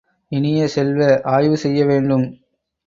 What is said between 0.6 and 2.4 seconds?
செல்வ, ஆய்வு செய்ய வேண்டும்.